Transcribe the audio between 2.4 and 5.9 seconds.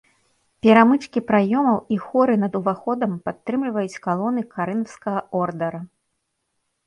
над уваходам падтрымліваюць калоны карынфскага ордара.